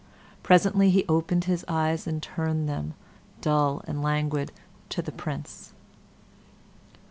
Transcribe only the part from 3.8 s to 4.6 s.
and languid,